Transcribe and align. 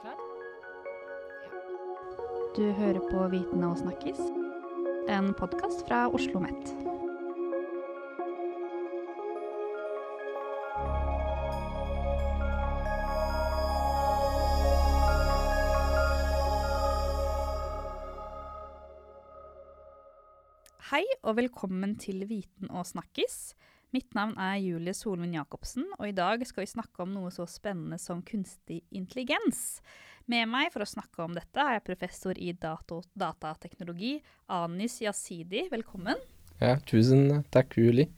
Klar? 0.00 0.16
Du 2.56 2.72
hører 2.72 3.00
på 3.10 3.28
Viten 3.28 3.64
og 3.64 3.76
snakkes, 3.76 4.20
en 5.12 5.34
podkast 5.36 5.84
fra 5.88 6.06
Oslo 6.08 6.40
OsloMet. 6.40 6.72
Hei 20.86 21.04
og 21.22 21.36
velkommen 21.36 21.98
til 22.00 22.24
Viten 22.30 22.70
og 22.70 22.86
snakkes. 22.86 23.52
Mitt 23.94 24.16
navn 24.18 24.34
er 24.42 24.56
Julie 24.58 24.92
Solund 24.96 25.34
Jacobsen, 25.36 25.84
og 25.94 26.08
i 26.08 26.14
dag 26.14 26.42
skal 26.48 26.64
vi 26.64 26.72
snakke 26.72 27.04
om 27.04 27.12
noe 27.14 27.30
så 27.30 27.44
spennende 27.46 28.00
som 28.02 28.18
kunstig 28.26 28.80
intelligens. 28.90 29.78
Med 30.26 30.48
meg 30.50 30.72
for 30.74 30.82
å 30.82 30.88
snakke 30.90 31.22
om 31.22 31.36
dette 31.36 31.62
er 31.62 31.76
jeg 31.76 31.84
professor 31.86 32.34
i 32.42 32.50
dato, 32.50 32.98
datateknologi, 33.14 34.16
Anis 34.50 34.98
Yazidi. 35.04 35.68
Velkommen. 35.70 36.18
Ja, 36.58 36.74
tusen 36.88 37.44
takk, 37.54 37.78
Julie. 37.78 38.10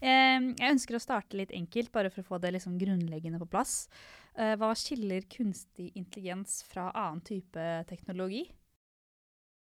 Eh, 0.00 0.40
jeg 0.40 0.72
ønsker 0.72 0.96
å 0.96 1.02
starte 1.04 1.36
litt 1.36 1.52
enkelt, 1.52 1.92
bare 1.92 2.08
for 2.14 2.24
å 2.24 2.28
få 2.32 2.40
det 2.40 2.54
liksom 2.56 2.80
grunnleggende 2.80 3.42
på 3.44 3.50
plass. 3.52 3.90
Eh, 4.38 4.56
hva 4.56 4.72
skiller 4.78 5.28
kunstig 5.28 5.90
intelligens 6.00 6.62
fra 6.70 6.88
annen 6.94 7.20
type 7.28 7.70
teknologi? 7.92 8.46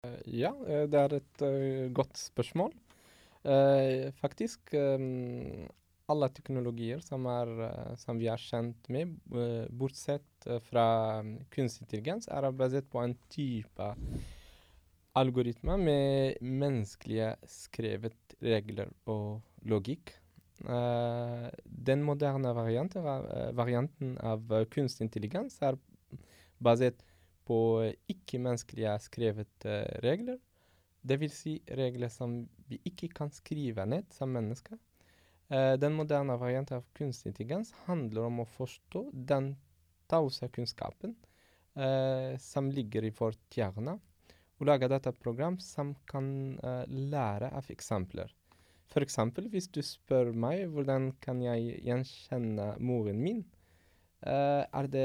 Eh, 0.09 0.21
ja, 0.43 0.57
det 0.91 1.07
er 1.07 1.21
et 1.23 1.51
godt 1.95 2.19
spørsmål. 2.19 2.75
Uh, 3.41 4.11
faktisk 4.21 4.75
um, 4.77 5.65
alle 6.11 6.29
teknologier 6.37 7.01
som, 7.01 7.25
er, 7.31 7.53
uh, 7.65 7.95
som, 7.97 8.19
vi 8.21 8.29
er 8.29 8.43
kjent 8.43 8.91
med, 8.93 9.15
bortsett 9.73 10.49
fra 10.67 10.85
um, 11.23 11.39
kunstig 11.55 11.87
intelligens, 11.87 12.29
er 12.29 12.51
basert 12.53 12.91
på 12.93 13.01
en 13.01 13.17
type 13.33 13.89
algoritmer 15.17 15.81
med 15.81 16.43
menneskelige 16.45 17.33
skrevet 17.49 18.37
regler 18.45 18.93
og 19.11 19.41
logikk. 19.67 20.13
den 21.65 22.03
moderne 22.05 22.53
varianten, 22.55 23.03
varianten 23.57 24.13
av 24.21 24.45
kunstig 24.71 25.07
intelligens 25.07 25.57
er 25.65 25.79
basert 26.61 27.01
på 27.49 27.59
ikke-menneskelige 28.13 28.95
skrevet 29.03 29.67
uh, 29.67 29.89
regler. 30.05 30.39
Dvs. 31.03 31.35
Si 31.35 31.55
regler 31.79 32.11
som 32.13 32.43
vi 32.69 32.81
ikke 32.89 33.09
kan 33.15 33.33
skrive 33.33 33.87
ned 33.89 34.11
som 34.15 34.33
mennesker. 34.35 34.79
Uh, 35.51 35.75
den 35.81 35.97
moderne 35.99 36.37
varianten 36.39 36.79
av 36.79 36.87
kunstig 36.95 37.33
intelligens 37.33 37.73
handler 37.87 38.29
om 38.29 38.43
å 38.43 38.51
forstå 38.53 39.09
den 39.13 39.55
tause 40.11 40.47
kunnskapen 40.53 41.17
uh, 41.79 42.37
som 42.39 42.71
ligger 42.71 43.07
i 43.09 43.15
vårt 43.17 43.57
hjerne, 43.57 43.97
og 44.61 44.69
lage 44.69 44.91
dette 44.93 45.13
program 45.17 45.57
som 45.63 45.95
kan 46.11 46.29
uh, 46.63 46.85
lære 46.87 47.51
av 47.57 47.71
eksempler. 47.73 48.31
Eksempel 49.01 49.47
hvis 49.53 49.69
du 49.71 49.79
spør 49.87 50.33
meg 50.35 50.65
hvordan 50.75 51.13
kan 51.23 51.39
jeg 51.45 51.77
gjenkjenne 51.87 52.73
moren 52.83 53.21
min, 53.23 53.45
er 54.21 54.89
det 54.91 55.05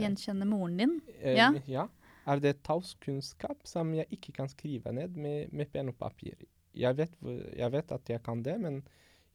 Gjenkjenne 0.00 0.46
moren 0.48 0.80
din? 0.80 0.94
Ja. 1.22 1.50
ja. 1.70 1.84
Er 2.26 2.42
det 2.42 2.58
tauskunnskap 2.66 3.68
som 3.70 3.92
jeg 3.94 4.08
ikke 4.16 4.32
kan 4.40 4.48
skrive 4.50 4.92
ned 4.94 5.14
med, 5.14 5.52
med 5.54 5.70
penn 5.70 5.92
og 5.92 5.98
papir? 6.00 6.34
Jeg 6.76 6.96
vet, 6.98 7.12
jeg 7.56 7.72
vet, 7.72 7.92
at 7.92 8.10
jeg 8.10 8.22
kan 8.24 8.42
det, 8.44 8.56
men 8.60 8.80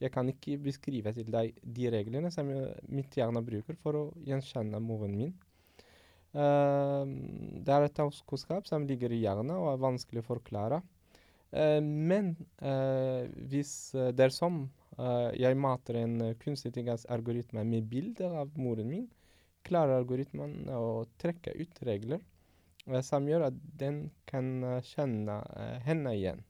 jeg 0.01 0.11
kan 0.13 0.27
ikke 0.29 0.57
beskrive 0.61 1.13
til 1.15 1.29
deg 1.31 1.55
de 1.61 1.91
reglene 1.93 2.31
som 2.33 2.49
jeg, 2.51 2.73
mitt 2.89 3.15
hjerne 3.15 3.43
bruker 3.45 3.77
for 3.81 3.97
å 3.97 4.03
gjenkjenne 4.27 4.81
moren 4.83 5.15
min. 5.17 5.31
Uh, 6.31 7.03
det 7.59 7.71
er 7.75 7.85
et 7.85 7.95
tauskunnskap 7.97 8.67
som 8.69 8.85
ligger 8.87 9.11
i 9.11 9.21
hjernen 9.23 9.55
og 9.55 9.71
er 9.73 9.85
vanskelig 9.87 10.23
å 10.23 10.29
forklare. 10.33 10.81
men 11.83 12.29
hvis 13.51 13.91
det 13.91 14.23
er 14.23 14.31
som 14.31 14.69
jeg 15.35 15.57
mater 15.59 15.97
en 15.99 16.13
kunstig 16.39 16.85
algoritme 16.87 17.65
med 17.67 17.89
bilder 17.91 18.37
av 18.39 18.53
moren 18.55 18.87
min, 18.87 19.09
klarer 19.67 19.99
algoritmen 19.99 20.69
å 20.71 21.03
trekke 21.21 21.53
ut 21.59 21.81
regler 21.85 22.21
eh, 22.21 22.30
som 23.05 23.27
gjør 23.29 23.47
at 23.49 23.59
den 23.79 24.03
kan 24.29 24.63
eh, 24.67 24.81
kjenne 24.85 25.39
eh, 25.55 25.77
henne 25.85 26.15
igjen. 26.17 26.43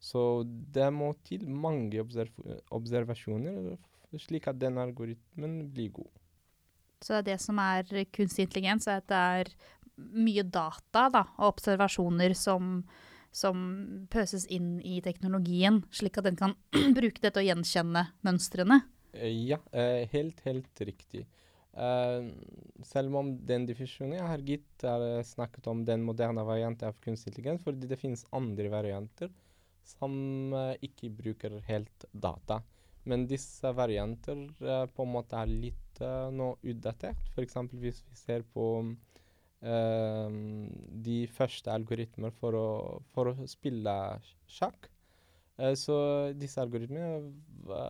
Så 0.00 0.44
det 0.46 0.88
må 0.94 1.10
til 1.26 1.48
mange 1.50 1.98
observ 2.00 2.30
observasjoner 2.74 3.74
slik 4.16 4.46
at 4.48 4.60
den 4.60 4.78
algoritmen 4.80 5.66
blir 5.74 5.90
god. 5.98 6.12
Så 7.02 7.12
det 7.12 7.18
er 7.18 7.26
det 7.26 7.42
som 7.42 7.58
er 7.62 8.06
kunstig 8.14 8.46
intelligens, 8.46 8.88
er 8.88 9.02
at 9.02 9.10
det 9.10 9.18
er 9.18 9.50
mye 9.98 10.44
data 10.46 11.08
da, 11.12 11.24
og 11.36 11.52
observasjoner 11.52 12.32
som, 12.38 12.78
som 13.34 13.66
pøses 14.10 14.46
inn 14.54 14.78
i 14.80 15.02
teknologien, 15.04 15.82
slik 15.94 16.18
at 16.18 16.30
den 16.30 16.38
kan 16.38 16.56
bruke 16.98 17.20
det 17.20 17.34
til 17.34 17.42
å 17.42 17.48
gjenkjenne 17.50 18.06
mønstrene? 18.26 18.80
Ja, 19.18 19.58
helt, 20.14 20.40
helt 20.46 20.82
riktig. 20.86 21.26
Uh, 21.76 22.32
selv 22.86 23.14
om 23.20 23.34
den 23.46 23.66
definisjonen 23.68 24.16
jeg 24.16 24.30
har 24.30 24.44
gitt, 24.46 24.86
er 24.86 25.20
snakket 25.26 25.68
om 25.70 25.84
den 25.86 26.02
moderne 26.06 26.44
varianten 26.46 26.88
av 26.88 26.96
kunstig 27.04 27.32
intelligens, 27.32 27.62
fordi 27.64 27.90
det 27.90 28.00
finnes 28.00 28.24
andre 28.34 28.70
varianter 28.72 29.30
som 29.86 30.12
uh, 30.56 30.74
ikke 30.84 31.12
bruker 31.20 31.58
helt 31.68 32.08
data. 32.12 32.62
Men 33.08 33.28
disse 33.30 33.70
varianter 33.76 34.48
uh, 34.64 34.86
på 34.90 35.04
en 35.04 35.14
måte 35.14 35.38
er 35.38 35.50
litt 35.50 35.84
nå 35.98 36.52
utdatert. 36.62 37.18
F.eks. 37.34 37.56
hvis 37.74 38.04
vi 38.06 38.14
ser 38.14 38.44
på 38.54 38.68
de 39.58 41.16
første 41.34 41.72
algoritmer 41.74 42.30
for 42.38 42.54
å, 42.54 42.68
for 43.10 43.32
å 43.32 43.48
spille 43.50 43.94
sjakk. 44.46 44.86
så 45.74 45.96
disse 46.38 46.62
algoritmene 46.62 47.32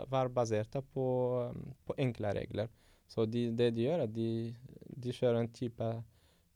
var 0.09 0.33
basert 0.33 0.78
på, 0.95 1.05
på 1.84 1.99
enkle 2.00 2.33
regler. 2.41 2.72
Så 3.08 3.24
de, 3.26 3.48
det 3.56 3.72
de 3.76 3.86
gjør, 3.86 4.02
er 4.02 4.06
at 4.08 4.14
de, 4.14 4.30
de 5.00 5.14
kjører 5.16 5.41
en 5.41 5.52
type 5.54 5.88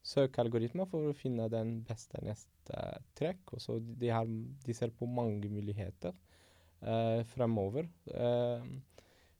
søkealgoritmer 0.02 0.88
for 0.90 1.08
å 1.08 1.16
finne 1.16 1.48
den 1.52 1.78
beste 1.86 2.20
neste 2.26 2.82
trekk. 3.18 3.54
Og 3.56 3.62
så 3.62 3.78
de, 3.80 4.10
har, 4.12 4.28
de 4.28 4.76
ser 4.76 4.92
på 4.96 5.08
mange 5.08 5.48
muligheter 5.52 6.14
uh, 6.84 7.22
fremover. 7.32 7.88
Uh, 8.10 8.60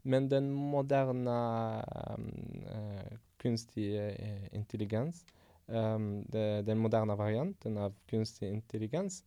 men 0.02 0.30
den 0.30 0.50
moderne 0.54 1.36
uh, 1.84 3.12
kunstige 3.42 4.08
intelligens, 4.54 5.22
um, 5.66 6.22
det, 6.30 6.64
den 6.66 6.80
moderne 6.82 7.18
varianten 7.18 7.78
av 7.78 7.94
kunstig 8.10 8.50
intelligens, 8.50 9.22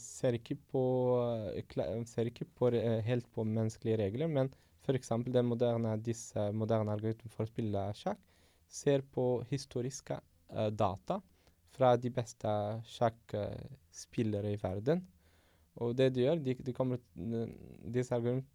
ser 0.00 0.36
ikke 0.36 0.56
på, 0.70 0.82
ser 2.10 2.30
ikke 2.30 2.46
på 2.58 2.70
helt 3.06 3.28
på 3.32 3.44
menneskelige 3.48 3.98
regler, 4.02 4.28
men 4.28 4.50
F.eks. 4.86 5.10
den 5.26 5.48
moderne, 5.48 5.96
disse 5.98 6.50
moderne 6.54 6.92
algoritmene 6.94 7.32
for 7.32 7.46
å 7.46 7.50
spille 7.50 7.86
sjakk 7.98 8.20
ser 8.68 9.02
på 9.14 9.42
historiske 9.50 10.18
data 10.76 11.20
fra 11.76 11.94
de 12.00 12.12
beste 12.14 12.52
sjakkspillere 12.92 14.52
i 14.54 14.60
verden. 14.60 15.02
Og 15.82 15.96
det 15.98 16.12
de 16.14 16.24
gjør, 16.24 16.38
de, 16.40 16.54
de 16.68 16.76
kommer, 16.76 17.02
disse 17.16 18.14
algoritmene 18.14 18.46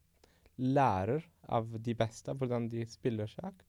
lærer 0.62 1.24
av 1.50 1.70
de 1.82 1.94
beste 1.98 2.34
hvordan 2.38 2.68
de 2.72 2.86
spiller 2.90 3.30
sjakk. 3.30 3.64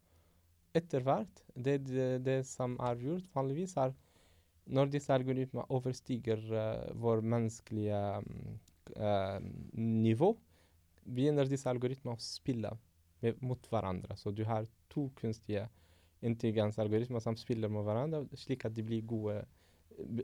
Etter 0.77 1.05
hvert, 1.05 1.43
det, 1.55 1.83
det, 1.89 2.09
det, 2.25 2.39
som 2.49 2.79
er 2.81 3.01
gjort 3.01 3.29
vanligvis, 3.37 3.77
er 3.77 3.93
når 4.71 4.91
disse 4.93 5.13
algoritmene 5.15 5.67
overstiger 5.75 6.43
uh, 6.53 6.91
vår 7.03 7.23
menneskelige 7.27 8.01
uh, 8.23 9.39
nivå, 9.79 10.33
begynner 11.03 11.49
disse 11.51 11.71
algoritmene 11.71 12.15
å 12.15 12.23
spille 12.23 12.71
med, 13.23 13.41
mot 13.43 13.71
hverandre. 13.71 14.17
Så 14.19 14.35
du 14.35 14.45
har 14.47 14.69
to 14.93 15.09
kunstige 15.19 15.67
intelligensalgoritmer 16.23 17.23
som 17.23 17.39
spiller 17.39 17.73
mot 17.73 17.87
hverandre, 17.87 18.25
slik 18.39 18.69
at 18.69 18.77
de 18.77 18.85
blir 18.87 19.03
gode, 19.09 19.41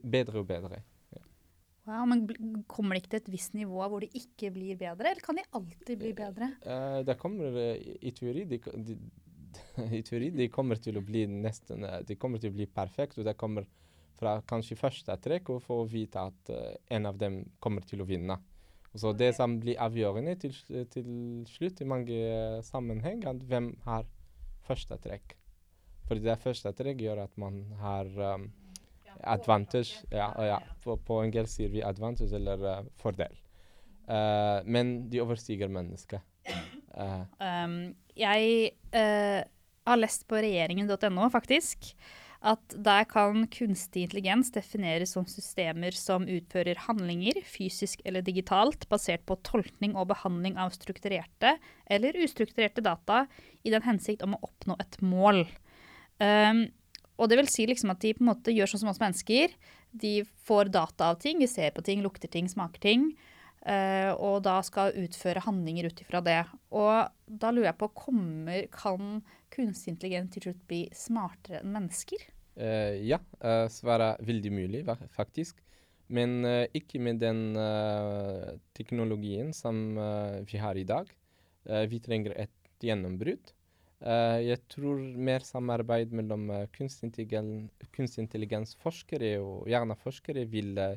bedre 0.07 0.45
og 0.45 0.47
bedre. 0.51 0.83
Ja. 1.17 1.25
Wow, 1.89 2.05
men 2.07 2.63
Kommer 2.71 2.95
det 2.95 3.03
ikke 3.03 3.17
til 3.17 3.25
et 3.25 3.33
visst 3.33 3.57
nivå 3.59 3.83
hvor 3.83 4.05
de 4.05 4.11
ikke 4.21 4.53
blir 4.55 4.79
bedre, 4.79 5.11
eller 5.11 5.25
kan 5.25 5.41
de 5.41 5.47
alltid 5.59 5.99
bli 5.99 6.13
bedre? 6.15 6.53
Uh, 6.63 7.01
det 7.07 7.19
kommer 7.19 7.59
i 7.59 8.15
teori 8.15 8.47
de, 8.47 8.61
de, 8.87 8.99
I 9.99 10.05
teori 10.07 10.31
de 10.37 10.47
kommer 10.53 10.79
til 10.79 11.01
å 11.01 11.05
bli 11.05 11.25
nesten 11.27 11.83
De 12.07 12.17
kommer 12.21 12.39
til 12.39 12.53
å 12.53 12.59
bli 12.59 12.69
perfekte, 12.71 13.23
og 13.23 13.27
det 13.27 13.39
kommer 13.41 13.67
fra 14.19 14.39
kanskje 14.49 14.77
første 14.79 15.15
trekk 15.23 15.53
å 15.55 15.61
få 15.63 15.83
vite 15.89 16.21
at 16.31 16.53
en 16.91 17.07
av 17.07 17.19
dem 17.21 17.45
kommer 17.63 17.87
til 17.87 18.03
å 18.03 18.09
vinne. 18.09 18.37
Så 18.95 19.13
det 19.13 19.35
som 19.37 19.59
blir 19.61 19.79
avgjørende 19.81 20.35
til, 20.41 20.55
til 20.93 21.09
slutt 21.49 21.83
i 21.83 21.89
mange 21.89 22.15
uh, 22.19 22.61
sammenheng, 22.65 23.23
er 23.29 23.43
hvem 23.51 23.73
har 23.85 24.07
første 24.67 24.97
trekk. 25.05 25.37
Fordi 26.09 26.25
det 26.25 26.39
første 26.41 26.73
trekk 26.77 27.03
gjør 27.05 27.25
at 27.27 27.35
man 27.41 27.61
har 27.83 28.09
um, 28.17 28.49
advantage 29.21 30.01
ja, 30.11 30.31
ja, 30.47 30.59
på, 30.85 30.97
på, 31.05 31.21
engelsk 31.27 31.59
sier 31.59 31.73
vi 31.75 31.85
advantage 31.85 32.33
eller 32.39 32.65
uh, 32.65 32.89
fordel. 33.03 33.37
Uh, 34.09 34.65
men 34.65 35.11
de 35.13 35.23
overstiger 35.25 35.73
mennesket. 35.73 36.25
Um, 36.99 37.93
jeg 38.19 38.73
har 38.91 39.99
lest 40.01 40.25
på 40.27 40.41
regjeringen.no, 40.43 41.29
faktisk, 41.31 41.93
at 42.39 42.75
der 42.87 43.03
kan 43.11 43.49
kunstig 43.51 44.05
intelligens 44.07 44.53
defineres 44.55 45.17
som 45.17 45.27
systemer 45.27 45.95
som 45.97 46.27
utfører 46.31 46.79
handlinger, 46.85 47.41
fysisk 47.43 48.05
eller 48.07 48.23
digitalt, 48.23 48.87
basert 48.91 49.25
på 49.27 49.41
tolkning 49.47 49.97
og 49.99 50.11
behandling 50.13 50.59
av 50.61 50.71
strukturerte 50.77 51.57
eller 51.91 52.19
ustrukturerte 52.23 52.85
data 52.85 53.25
i 53.67 53.75
den 53.75 53.83
hensikt 53.83 54.23
om 54.23 54.37
å 54.37 54.43
oppnå 54.47 54.79
et 54.79 55.01
mål. 55.03 55.43
Um, 56.23 56.69
og 57.19 57.31
det 57.31 57.41
vil 57.41 57.51
si 57.51 57.67
liksom 57.67 57.91
at 57.91 58.05
de 58.05 58.15
på 58.15 58.23
en 58.23 58.31
måte 58.31 58.55
gjør 58.55 58.71
sånn 58.71 58.85
som 58.85 58.93
oss 58.93 59.03
mennesker. 59.03 59.51
De 59.91 60.21
får 60.47 60.71
data 60.71 61.11
av 61.11 61.19
ting, 61.23 61.43
vi 61.43 61.51
ser 61.51 61.75
på 61.75 61.83
ting, 61.83 62.05
lukter 62.07 62.31
ting, 62.31 62.47
smaker 62.51 62.85
ting. 62.85 63.11
Uh, 63.67 64.15
og 64.15 64.45
da 64.47 64.61
skal 64.63 64.95
utføre 64.95 65.43
handlinger 65.43 65.91
ut 65.91 66.05
ifra 66.05 66.23
det. 66.23 66.45
Og 66.71 67.11
da 67.27 67.51
lurer 67.51 67.73
jeg 67.73 67.81
på, 67.83 67.91
kommer, 68.07 68.71
kan 68.71 69.19
kunstig 69.55 69.95
intelligens 69.95 70.35
til 70.35 70.49
slutt 70.49 70.67
bli 70.71 70.83
smartere 70.97 71.63
enn 71.63 71.73
mennesker? 71.77 72.27
Uh, 72.59 72.99
ja, 73.07 73.21
uh, 73.45 73.67
svaret 73.73 74.19
er 74.19 74.29
veldig 74.29 74.53
mulig, 74.55 74.85
faktisk. 75.15 75.63
Men 76.09 76.41
ikke 76.73 76.97
med 77.05 77.19
den 77.21 77.53
teknologien 78.73 79.51
som 79.53 79.93
vi 80.49 80.57
har 80.57 80.79
i 80.81 80.87
dag. 80.89 81.11
vi 81.93 81.99
trenger 82.01 82.33
et 82.33 82.71
gjennombrudd. 82.81 83.53
Uh, 83.99 84.39
jeg 84.39 84.61
tror 84.71 85.01
mer 85.19 85.43
samarbeid 85.43 86.13
mellom 86.15 86.45
uh, 86.55 86.67
kunstig 86.71 87.27
intelligens-forskere 88.23 89.33
og 89.43 89.67
hjerneforskere 89.67 90.45
vil 90.47 90.79
uh, 90.79 90.95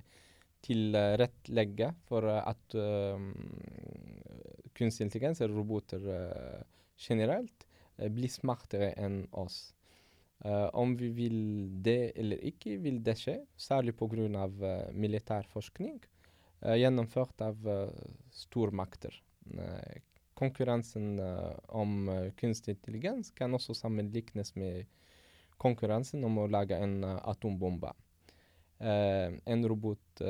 tilrettelegge 0.61 1.87
for 2.05 2.27
at 2.29 2.75
kunstig 4.77 5.07
intelligens, 5.07 5.41
eller 5.41 5.57
roboter 5.57 6.03
generelt, 7.01 7.65
blir 8.09 8.31
smartere 8.31 8.93
enn 8.97 9.27
oss. 9.31 9.73
om 10.73 10.95
vi 10.97 11.09
vil 11.13 11.67
det 11.85 12.13
eller 12.17 12.39
ikke, 12.49 12.77
vil 12.81 13.03
det 13.03 13.13
skje, 13.19 13.35
særlig 13.57 13.93
pga. 13.93 14.25
Uh, 14.25 14.89
militær 14.93 15.45
forskning 15.45 15.99
gjennomført 16.61 17.41
av 17.41 17.57
stormakter. 18.33 19.13
Uh, 19.53 20.01
konkurransen 20.41 21.19
uh, 21.19 21.53
om 21.67 22.09
uh, 22.09 22.31
kunstig 22.31 22.75
intelligens 22.77 23.31
kan 23.37 23.53
også 23.53 23.75
sammenlignes 23.77 24.55
med 24.57 24.87
konkurransen 25.61 26.23
om 26.25 26.39
å 26.41 26.47
lage 26.49 26.77
en 26.77 27.03
uh, 27.05 27.17
atombombe. 27.33 27.93
en 28.81 29.61
robot 29.69 30.21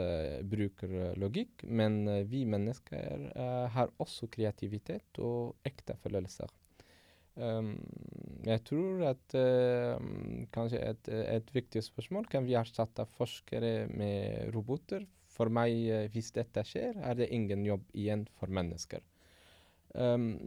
bruker 0.44 1.13
logikk, 1.15 1.62
men 1.63 1.94
vi 2.27 2.41
mennesker 2.44 3.29
har 3.71 3.94
også 4.03 4.27
kreativitet 4.27 5.21
og 5.24 5.69
ekte 5.69 5.95
følelser. 6.03 6.51
Um, 7.36 7.78
jeg 8.44 8.60
tror 8.68 9.06
at 9.12 9.36
kanskje 10.51 10.81
et, 10.83 11.07
et, 11.07 11.54
viktig 11.56 11.83
spørsmål 11.86 12.25
kan 12.28 12.44
vi 12.44 12.57
erstatte 12.60 13.06
forskere 13.16 13.88
med 13.94 14.51
roboter. 14.56 15.06
For 15.31 15.48
meg, 15.48 16.10
hvis 16.12 16.33
dette 16.36 16.66
skjer, 16.68 16.98
er 17.00 17.16
det 17.16 17.30
ingen 17.31 17.63
jobb 17.66 17.86
igjen 17.95 18.25
for 18.36 18.51
mennesker. 18.51 19.00
Um, 19.92 20.38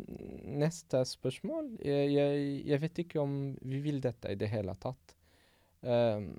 neste 0.56 1.02
spørsmål 1.04 1.66
jeg, 1.84 2.14
jeg, 2.14 2.44
jeg, 2.64 2.80
vet 2.80 3.00
ikke 3.02 3.20
om 3.20 3.34
vi 3.60 3.82
vil 3.84 3.98
dette 4.00 4.30
i 4.32 4.38
det 4.40 4.48
hele 4.48 4.72
tatt. 4.80 5.12
Um, 5.84 6.30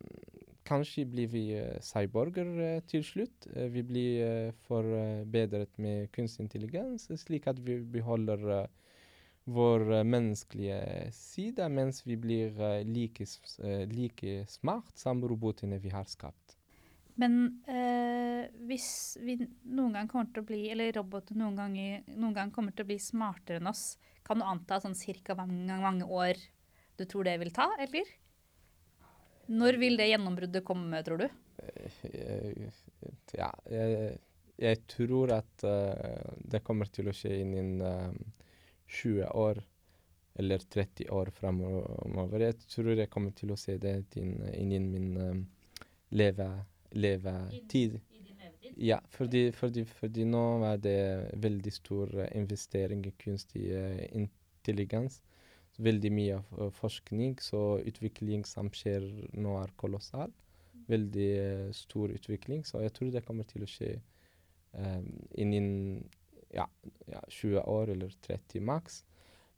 kanskje 0.65 1.05
blir 1.05 1.29
vi 1.29 1.43
uh, 1.53 1.77
cyborger 1.85 2.49
uh, 2.57 2.79
til 2.89 3.03
slutt. 3.05 3.45
Uh, 3.53 3.67
vi 3.69 3.83
blir 3.85 4.55
forbedret 4.65 5.77
med 5.77 6.09
kunstig 6.17 6.47
intelligens, 6.47 7.05
slik 7.21 7.45
at 7.51 7.61
vi 7.61 7.77
beholder 7.93 8.65
vår 9.45 10.03
menneskelige 10.03 11.11
side, 11.13 11.69
mens 11.69 12.01
vi 12.07 12.17
blir 12.17 12.57
like, 12.83 13.27
like 13.91 14.45
smart 14.49 14.97
som 14.97 15.21
robotene 15.21 15.77
vi 15.81 15.91
har 15.93 16.07
skapt. 16.09 16.57
Men 17.15 17.61
eh, 17.71 18.49
hvis 18.67 19.15
vi 19.23 19.37
noen 19.63 19.93
gang 19.95 20.09
kommer 20.11 20.27
til 20.33 20.43
å 20.43 20.47
bli, 20.49 20.65
eller 20.73 20.91
roboter 20.97 21.37
noen, 21.39 21.55
ganger, 21.55 22.03
noen 22.11 22.35
gang 22.35 22.51
kommer 22.51 22.75
til 22.75 22.83
å 22.83 22.89
bli 22.89 22.99
smartere 22.99 23.61
enn 23.61 23.71
oss, 23.71 23.95
kan 24.25 24.41
du 24.41 24.47
anta 24.47 24.81
sånn 24.83 24.97
cirka 24.97 25.37
mange, 25.37 25.77
mange 25.79 26.07
år 26.09 26.41
du 26.99 27.05
tror 27.07 27.27
det 27.27 27.37
vil 27.39 27.53
ta, 27.55 27.69
eller? 27.79 28.09
Når 29.47 29.77
vil 29.79 29.99
det 29.99 30.09
gjennombruddet 30.09 30.65
komme, 30.67 30.99
tror 31.05 31.21
du? 31.23 31.27
Eh, 31.63 32.65
ja, 33.37 33.51
jeg, 33.71 34.17
jeg 34.59 34.81
tror 34.89 35.37
at 35.37 35.65
det 36.43 36.63
kommer 36.65 36.89
til 36.91 37.11
å 37.11 37.15
skje 37.15 37.37
innen 37.43 37.79
20 38.87 39.31
år 39.33 39.63
eller 40.35 40.57
30 40.57 41.09
år 41.09 41.31
framover. 41.31 42.39
Jeg 42.39 42.57
tror 42.67 42.91
jeg 42.91 43.09
kommer 43.09 43.31
til 43.35 43.53
å 43.53 43.59
se 43.59 43.77
det 43.79 43.95
innen 44.19 44.89
min 44.91 45.11
uh, 45.15 45.37
leve 46.11 46.49
levetid. 46.95 47.99
Ja, 48.75 48.99
fordi, 49.09 49.51
fordi, 49.55 49.85
fordi, 49.87 50.25
nå 50.27 50.43
er 50.67 50.81
det 50.83 50.97
veldig 51.39 51.71
stor 51.71 52.11
uh, 52.19 52.27
investering 52.35 53.05
i 53.07 53.13
kunstig 53.21 53.69
uh, 53.71 54.01
intelligens. 54.11 55.21
Veldig 55.77 56.11
mye 56.15 56.39
forskning, 56.71 57.35
så 57.43 57.81
utvikling 57.83 58.45
som 58.47 58.69
skjer 58.71 59.07
nå, 59.35 59.57
er 59.59 59.73
kolossal. 59.79 60.31
Veldig 60.87 61.71
stor 61.75 62.13
utvikling, 62.15 62.63
så 62.67 62.83
jeg 62.83 62.93
tror 62.95 63.11
det 63.11 63.23
kommer 63.27 63.47
til 63.49 63.65
å 63.65 63.67
skje 63.67 63.89
um, 64.71 65.09
innen 65.35 66.05
ja, 66.55 66.65
ja, 67.11 67.21
20 67.29 67.61
år 67.61 67.93
eller 67.93 68.15
30 68.25 68.63
maks. 68.65 69.03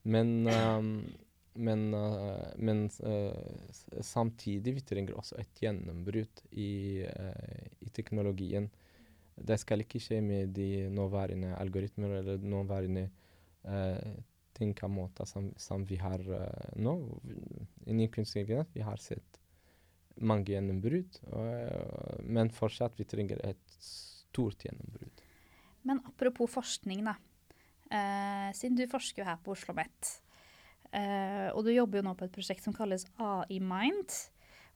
Men 0.07 0.47
um, 0.47 0.91
men, 1.57 1.93
uh, 1.93 2.47
men 2.55 2.89
uh, 3.03 4.01
samtidig 4.01 4.73
vi 4.77 4.83
trenger 4.85 5.17
også 5.17 5.39
et 5.41 5.61
gjennombrudd 5.61 6.43
i, 6.51 7.03
uh, 7.07 7.65
i, 7.81 7.89
teknologien. 7.93 8.69
Det 9.35 9.57
skal 9.61 9.81
ikke 9.83 10.01
skje 10.01 10.19
med 10.21 10.53
de 10.57 10.87
nåværende 10.93 11.55
algoritmer 11.57 12.19
eller 12.19 12.41
nåværende 12.41 13.09
tenkemåter 14.57 15.27
som, 15.27 15.49
som 15.59 15.83
vi 15.85 15.97
har 15.99 16.21
nå. 16.79 16.93
Innen 17.85 18.09
kunstig 18.09 18.45
intelligens 18.45 18.71
vi 18.73 18.85
har 18.85 18.97
sett 19.01 19.37
mange 20.17 20.53
gjennombrudd, 20.53 21.19
men 22.23 22.49
fortsatt 22.55 22.95
vi 22.97 23.05
trenger 23.05 23.43
et 23.45 23.75
stort 23.83 24.63
gjennombrudd. 24.65 25.06
Men 25.87 26.01
apropos 26.05 26.51
forskning, 26.51 27.05
da. 27.07 27.15
siden 28.51 28.75
du 28.75 28.83
forsker 28.91 29.23
jo 29.23 29.27
her 29.29 29.37
på 29.43 29.53
Oslo 29.53 29.71
OsloMet. 29.71 30.09
eh, 30.91 31.47
og 31.53 31.63
du 31.63 31.71
jobber 31.71 32.01
jo 32.01 32.07
nå 32.09 32.15
på 32.19 32.27
et 32.27 32.33
prosjekt 32.35 32.65
som 32.65 32.75
kalles 32.75 33.05
AI 33.17 33.61
Mind. 33.63 34.11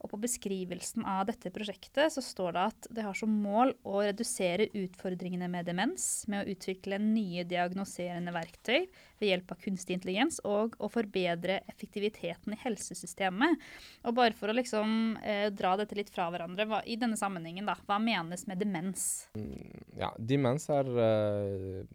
Og 0.01 0.09
på 0.11 0.19
beskrivelsen 0.23 1.05
av 1.05 1.27
dette 1.29 1.51
prosjektet 1.53 2.13
så 2.13 2.23
står 2.25 2.55
det 2.55 2.63
at 2.71 2.87
det 2.97 3.05
har 3.05 3.17
som 3.17 3.33
mål 3.43 3.75
å 3.85 4.01
redusere 4.01 4.69
utfordringene 4.73 5.49
med 5.51 5.67
demens 5.69 6.25
med 6.31 6.43
å 6.43 6.55
utvikle 6.55 6.97
nye 7.01 7.45
diagnoserende 7.47 8.33
verktøy 8.33 8.87
ved 9.21 9.27
hjelp 9.29 9.53
av 9.53 9.61
kunstig 9.61 9.99
intelligens 9.99 10.41
og 10.47 10.77
å 10.81 10.89
forbedre 10.89 11.59
effektiviteten 11.69 12.55
i 12.55 12.61
helsesystemet. 12.63 13.61
Og 14.09 14.17
bare 14.17 14.37
for 14.37 14.49
å 14.49 14.57
liksom 14.57 15.19
eh, 15.21 15.47
dra 15.53 15.75
dette 15.79 15.97
litt 15.97 16.09
fra 16.13 16.31
hverandre, 16.33 16.65
hva, 16.69 16.81
i 16.85 16.97
denne 16.97 17.19
sammenhengen, 17.19 17.69
da, 17.69 17.77
hva 17.85 18.01
menes 18.01 18.47
med 18.49 18.61
demens? 18.61 19.07
Mm, 19.37 19.85
ja, 20.01 20.09
demens 20.17 20.69
er 20.73 20.89
Eh, 21.01 21.85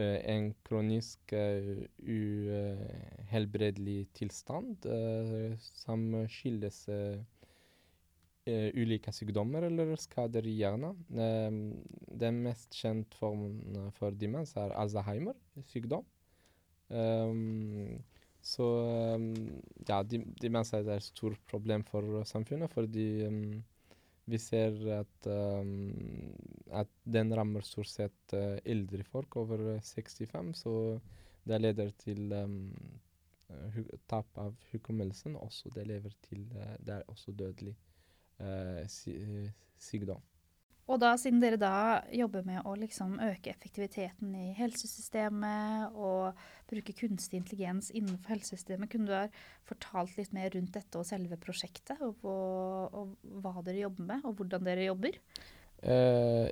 en 0.00 0.54
kronisk 0.64 1.34
uh, 1.36 1.84
uhelbredelig 2.00 4.06
tilstand 4.16 4.86
uh, 4.88 5.52
som 5.58 6.26
skyldes 6.30 6.86
ulike 8.42 9.12
sykdommer 9.14 9.62
eller 9.68 9.92
skader 10.02 10.42
i 10.50 10.56
hjernen. 10.58 10.96
den 12.18 12.40
mest 12.42 12.74
kjente 12.74 13.14
formen 13.14 13.92
for 13.94 14.10
demens 14.18 14.56
er 14.58 14.74
Alzheimer 14.74 15.36
sykdom. 15.70 16.02
Um, 16.92 18.02
så 18.42 18.64
um, 19.14 19.28
ja, 19.88 20.02
demens 20.02 20.72
er 20.74 20.88
et 20.90 21.06
stort 21.06 21.38
problem 21.48 21.84
for 21.88 22.24
samfunnet 22.28 22.72
fordi 22.74 23.24
um, 23.28 23.62
vi 24.26 24.38
ser 24.38 24.74
at, 24.98 25.28
um, 25.30 26.31
at 26.72 26.90
den 27.04 27.32
rammer 27.36 27.64
stort 27.66 27.90
sett 27.90 28.34
uh, 28.36 28.58
eldre 28.64 29.04
folk 29.04 29.36
over 29.40 29.64
65, 29.84 30.52
så 30.64 30.74
det 31.48 31.60
leder 31.60 31.90
til 31.98 32.32
um, 32.32 32.72
tap 34.08 34.28
av 34.38 34.54
hukommelsen. 34.72 35.36
Også 35.36 35.72
det 35.74 35.86
lever 35.90 36.14
til 36.28 36.46
uh, 36.56 36.76
Det 36.78 37.00
er 37.00 37.08
også 37.10 37.34
dødelig 37.36 37.76
uh, 38.40 39.48
sykdom. 39.78 40.22
Og 40.90 40.98
da, 40.98 41.12
siden 41.16 41.38
dere 41.40 41.56
da 41.60 42.02
jobber 42.12 42.42
med 42.44 42.66
å 42.66 42.72
liksom 42.76 43.14
øke 43.22 43.52
effektiviteten 43.52 44.34
i 44.34 44.48
helsesystemet 44.58 45.94
og 45.94 46.40
bruke 46.68 46.94
kunstig 46.98 47.38
intelligens 47.38 47.92
innenfor 47.94 48.34
helsesystemet, 48.34 48.90
kunne 48.90 49.06
du 49.06 49.14
ha 49.14 49.22
fortalt 49.68 50.18
litt 50.18 50.34
mer 50.34 50.50
rundt 50.56 50.74
dette 50.74 50.98
og 50.98 51.06
selve 51.06 51.38
prosjektet? 51.40 52.02
Og, 52.02 52.26
og, 52.26 52.98
og 52.98 53.42
hva 53.44 53.62
dere 53.62 53.84
jobber 53.84 54.10
med, 54.10 54.26
og 54.26 54.34
hvordan 54.40 54.66
dere 54.66 54.88
jobber? 54.90 55.20
Uh, 55.82 56.48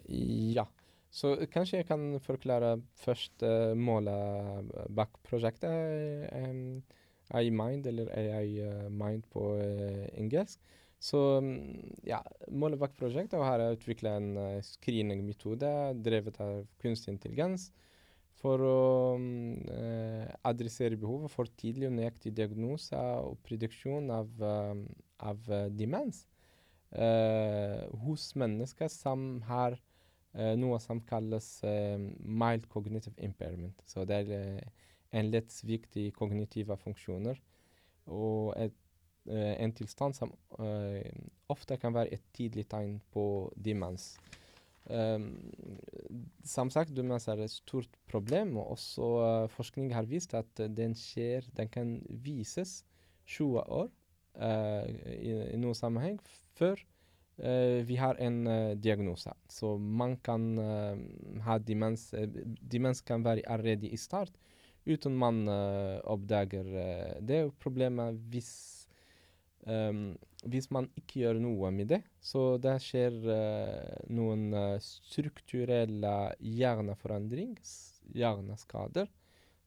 ja. 0.54 0.66
Så 1.10 1.34
kanskje 1.50 1.80
jeg 1.80 1.88
kan 1.88 2.20
forklare 2.22 2.76
først 3.02 3.42
uh, 3.42 3.74
målet 3.78 4.70
bak 4.94 5.16
prosjektet. 5.26 6.30
Um, 6.32 6.82
AI-mind, 7.30 7.86
eller 7.86 8.10
AI-mind 8.10 9.26
på 9.30 9.52
engelsk. 10.18 10.58
Så 11.00 11.18
um, 11.40 11.54
ja, 12.04 12.20
målet 12.52 12.80
bak 12.80 12.92
prosjektet 12.98 13.40
å 13.40 13.68
utvikle 13.72 14.12
en 14.18 14.32
uh, 14.36 14.58
screeningmetode 14.64 15.70
drevet 16.04 16.36
av 16.44 16.66
kunstig 16.82 17.14
intelligens 17.14 17.70
for 18.40 18.60
å 18.64 18.82
uh, 19.16 20.26
adressere 20.48 21.00
behovet 21.00 21.32
for 21.32 21.48
tidlig 21.60 21.88
og 21.88 21.96
nøyaktig 21.96 22.34
diagnose 22.36 23.00
og 23.24 23.40
prediksjon 23.48 24.12
av, 24.12 24.28
uh, 24.44 24.76
av 25.24 25.48
demens 25.72 26.26
hos 26.90 28.24
mennesker 28.34 28.90
som 28.90 29.42
har 29.46 29.76
noe 30.58 30.78
som 30.82 30.98
kalles 31.06 31.46
mild 32.18 32.66
cognitive 32.72 33.14
impairment. 33.22 33.78
Så 33.86 34.02
det 34.08 34.18
er 34.24 34.64
en 35.14 35.30
lett 35.30 35.54
svikt 35.54 35.94
i 36.02 36.08
kognitive 36.14 36.74
funksjoner. 36.82 37.38
Og 38.10 38.50
et 38.58 38.74
Eh, 39.28 39.54
en 39.60 39.72
tilstand 39.76 40.16
som 40.16 40.32
eh, 40.64 41.04
ofte 41.52 41.76
kan 41.76 41.92
være 41.94 42.16
et 42.16 42.22
tidlig 42.32 42.64
tegn 42.70 42.98
på 43.12 43.52
demens. 43.56 44.14
Um, 44.90 45.52
som 46.42 46.70
sagt, 46.72 46.94
demens 46.96 47.28
er 47.28 47.42
et 47.44 47.52
stort 47.52 47.92
problem, 48.10 48.56
og 48.58 48.72
også 48.72 49.10
forskning 49.52 49.92
har 49.94 50.08
vist 50.08 50.32
at 50.34 50.62
den 50.72 50.96
skjer 50.98 51.44
Den 51.54 51.68
kan 51.68 51.92
vises 52.08 52.80
20 53.26 53.60
år 53.60 53.90
i, 54.38 55.32
i 55.54 55.58
noen 55.58 55.76
sammenheng 55.76 56.18
før 56.58 56.78
uh, 57.42 57.80
vi 57.86 57.96
har 57.98 58.20
en 58.22 58.44
diagnose. 58.80 59.32
Så 59.50 59.74
man 59.78 60.16
kan 60.22 60.46
ha 61.46 61.58
demens 61.58 62.10
Demens 62.60 63.00
kan 63.00 63.24
være 63.26 63.46
allerede 63.46 63.90
i 63.90 63.98
start 63.98 64.36
uten 64.86 65.16
man 65.18 65.42
oppdager 65.48 66.68
det. 67.20 67.42
Problemet 67.60 68.20
hvis 68.32 68.80
Um, 69.68 70.14
hvis 70.48 70.70
man 70.72 70.86
ikke 70.96 71.20
gjør 71.20 71.38
noe 71.42 71.68
med 71.74 71.90
det, 71.92 71.98
så 72.24 72.56
det 72.64 72.78
skjer 72.80 73.16
uh, 73.28 74.06
noen 74.08 74.54
strukturelle 74.80 76.12
hjerneforandring, 76.40 77.58
hjerneskader, 78.16 79.10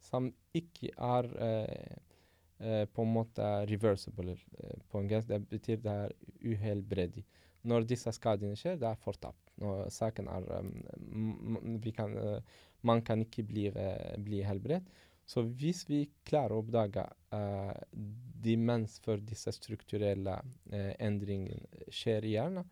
som 0.01 0.31
ikke 0.57 0.89
er 0.97 1.29
uh, 1.29 1.99
på 2.93 3.03
en 3.03 3.13
måte 3.13 3.47
reversible 3.69 4.35
på 4.89 5.01
engelsk. 5.01 5.29
Det 5.29 5.39
betyr 5.51 5.81
det 5.83 5.95
er 6.05 6.13
uhelbredig. 6.43 7.25
Når 7.67 7.87
disse 7.87 8.11
skadene 8.15 8.57
skjer, 8.59 8.77
det 8.79 8.89
er 8.89 8.99
fortapt. 8.99 9.53
Når 9.61 9.87
saken 9.93 10.27
er 10.31 10.47
um, 10.57 11.79
kan, 11.95 12.17
Man 12.83 13.01
kan 13.07 13.23
ikke 13.23 13.45
bli, 13.47 13.69
bli 14.25 14.41
helbredet. 14.43 14.87
Så 15.25 15.43
hvis 15.55 15.85
vi 15.87 16.03
klarer 16.27 16.55
å 16.55 16.61
oppdage 16.63 17.03
uh, 17.31 17.71
demens 18.43 18.97
før 19.03 19.21
disse 19.23 19.53
strukturelle 19.55 20.35
uh, 20.43 20.91
endringene 20.99 21.87
skjer 21.93 22.27
i 22.27 22.33
hjernen, 22.35 22.67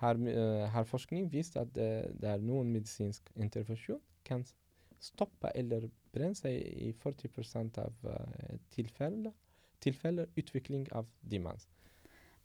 har, 0.00 0.16
uh, 0.16 0.64
har 0.72 0.88
forskning 0.88 1.28
vist 1.32 1.58
at 1.60 1.74
det, 1.76 1.90
det, 2.22 2.30
er 2.32 2.44
noen 2.44 2.72
medisinsk 2.72 3.28
intervensjon 3.36 4.00
kan 4.24 4.46
stoppe 5.00 5.52
eller 5.56 5.88
bremse 6.12 6.50
i 6.50 6.92
40% 6.92 7.78
av 7.82 8.04
uh, 8.04 8.58
tilfeller, 8.74 9.32
tilfeller 9.80 10.28
utvikling 10.36 10.86
av 10.92 11.08
demens. 11.20 11.68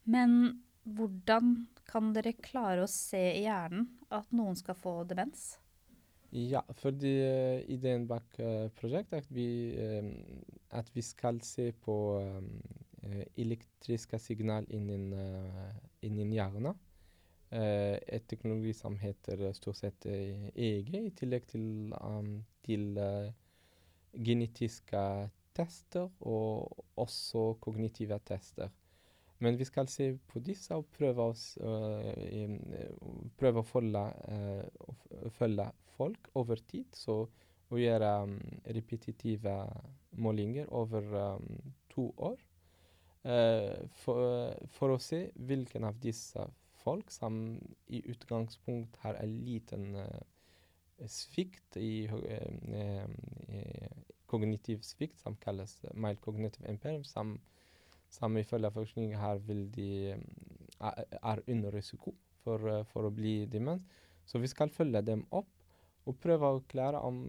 Men 0.03 0.61
hvordan 0.85 1.65
kan 1.89 2.13
dere 2.13 2.35
klare 2.37 2.85
å 2.85 2.91
se 2.91 3.21
i 3.39 3.45
hjernen 3.45 3.87
at 4.13 4.31
noen 4.35 4.57
skal 4.59 4.77
få 4.77 4.99
demens? 5.09 5.55
Ja, 6.35 6.61
fordi 6.81 7.13
uh, 7.23 7.59
ideen 7.71 8.07
bak 8.09 8.39
uh, 8.41 8.67
prosjektet 8.75 9.19
er 9.19 9.23
at 9.23 9.31
vi, 9.33 9.49
um, 9.79 10.11
at 10.75 10.89
vi 10.93 11.03
skal 11.05 11.39
se 11.45 11.69
på 11.85 11.95
elektriske 13.37 14.17
signal 14.19 14.65
innen, 14.73 15.11
uh, 15.13 15.75
innen 16.05 16.33
hjernen. 16.33 16.73
Uh, 17.55 17.95
et 18.11 18.25
teknologi 18.27 18.73
som 18.75 18.97
heter 18.99 19.45
stort 19.55 19.77
sett 19.79 20.05
EEG, 20.09 20.89
i 20.99 21.11
tillegg 21.15 21.45
til, 21.47 21.93
um, 22.01 22.41
til 22.65 22.97
genetiske 24.25 25.03
tester 25.55 26.09
og 26.27 26.83
også 26.99 27.53
kognitive 27.63 28.17
tester. 28.27 28.73
Men 29.39 29.59
vi 29.59 29.67
skal 29.67 29.87
se 29.91 30.09
på 30.31 30.39
disse 30.43 30.75
og 30.75 30.87
prøve, 30.95 31.29
oss, 31.31 31.57
prøve 33.39 33.61
å 33.61 33.67
følge, 33.67 34.03
følge 35.35 35.65
folk 35.97 36.29
over 36.39 36.59
tid. 36.67 36.87
Så 36.95 37.17
å 37.71 37.79
gjøre 37.79 38.11
um, 38.23 38.35
repetitive 38.77 39.55
målinger 40.23 40.71
over 40.75 41.11
um, 41.35 41.73
to 41.91 42.09
år. 42.17 42.39
For, 43.25 44.51
for, 44.69 44.91
å 44.93 45.01
se 45.01 45.23
hvilken 45.33 45.87
av 45.87 45.95
disse 45.97 46.43
folk 46.85 47.11
som 47.11 47.57
i 47.89 48.03
utgangspunkt 48.11 48.99
har 49.01 49.17
en 49.19 49.33
liten 49.45 49.95
uh, 49.97 51.07
svikt 51.09 51.77
i 51.81 52.05
uh, 52.07 53.09
kognitiv 54.29 54.83
svikt, 54.85 55.19
som 55.21 55.37
kalles 55.41 55.77
mild 55.93 56.21
cognitive 56.21 56.69
impairment, 56.69 57.07
som, 57.07 57.35
som 58.09 58.37
ifølge 58.37 58.71
forskning 58.73 59.15
har 59.17 59.41
veldig 59.45 60.15
er 60.75 61.41
under 61.47 61.71
risiko 61.71 62.11
for, 62.43 62.83
for 62.91 63.07
å 63.07 63.13
bli 63.13 63.45
demens. 63.49 63.85
Så 64.25 64.41
vi 64.41 64.49
skal 64.51 64.73
følge 64.73 65.01
dem 65.05 65.23
opp 65.29 65.51
og 66.05 66.17
prøve 66.21 66.49
å 66.49 66.63
klare 66.69 67.01
om, 67.05 67.23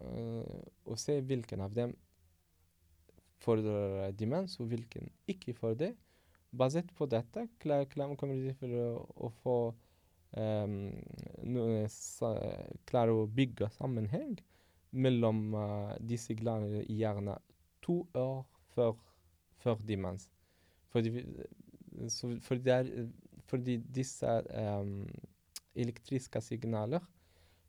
uh, 0.00 0.62
å 0.88 0.96
se 0.96 1.18
hvilken 1.20 1.64
av 1.64 1.74
dem 1.76 1.92
fordrer 3.42 4.12
demens, 4.16 4.58
og 4.60 4.70
hvilken 4.70 5.10
ikke 5.28 5.54
får 5.58 5.78
det. 5.80 5.92
Basert 6.52 6.90
på 6.96 7.06
dette 7.08 7.46
klar, 7.62 7.86
klar, 7.88 8.12
kommer 8.20 8.36
for 8.58 8.76
å, 8.76 8.88
å 9.24 9.30
få 9.40 9.56
um, 10.36 10.74
noe, 11.48 11.86
sa, 11.92 12.34
klare 12.88 13.14
å 13.16 13.24
bygge 13.26 13.70
sammenheng 13.78 14.36
mellom 14.92 15.54
uh, 15.56 15.94
disse 16.00 16.36
i 16.84 16.98
hjernen 17.00 17.40
to 17.84 18.02
år 18.18 18.42
før, 18.74 18.98
før 19.64 19.80
demens. 19.88 20.28
Fordi, 20.92 21.24
så, 22.12 22.34
fordi, 22.44 22.62
der, 22.68 22.92
fordi 23.48 23.78
disse 23.96 24.36
um, 24.52 25.06
elektriske 25.72 26.40
signaler 26.44 27.00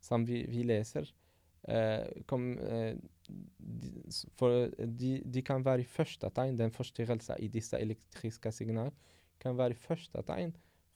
som 0.03 0.27
vi, 0.27 0.43
vi 0.51 0.65
leser, 0.67 1.07
uh, 1.71 2.03
kom, 2.27 2.51
de, 2.59 2.97
for 4.38 4.70
de, 4.77 5.12
de, 5.25 5.42
kan 5.46 5.63
være 5.65 5.86
første 5.88 6.30
tegn, 6.36 6.58
den 6.60 6.74
forstyrrelsen 6.74 7.39
i 7.39 7.50
disse 7.51 7.80
elektriske 7.80 8.51
signalene 8.51 8.94
kan 9.44 9.58
være 9.60 9.77
første 9.80 10.24
tegn 10.27 10.53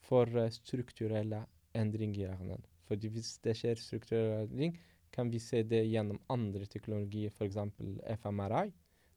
for 0.08 0.30
uh, 0.36 0.50
strukturelle 0.54 1.44
endringer 1.76 2.20
i 2.20 2.26
hjernen. 2.26 2.66
Fordi 2.88 3.12
hvis 3.12 3.36
det 3.44 3.58
skjer 3.60 3.80
strukturelle 3.80 4.46
endring, 4.46 4.78
kan 5.12 5.32
vi 5.32 5.40
se 5.42 5.64
det 5.64 5.86
gjennom 5.88 6.20
andre 6.32 6.68
teknologier, 6.70 7.32
f.eks. 7.32 7.58
FMRI. 8.22 8.68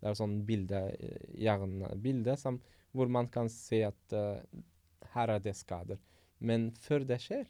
Det 0.00 0.09
er 0.09 0.17
sånn 0.17 0.38
bilde, 0.49 0.81
hjernebilde 1.37 2.37
hvor 2.97 3.11
man 3.12 3.29
kan 3.31 3.50
se 3.52 3.83
at 3.87 4.17
uh, 4.17 4.40
her 5.14 5.35
er 5.37 5.43
det 5.43 5.55
skader. 5.59 6.00
Men 6.40 6.71
før 6.81 7.05
det 7.07 7.21
skjer, 7.23 7.45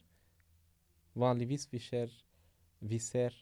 vanligvis 1.21 1.69
vi 1.71 1.81
skjer 1.81 2.11
vi 2.81 2.99
ser 3.03 3.35